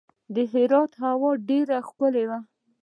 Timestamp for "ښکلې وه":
1.87-2.39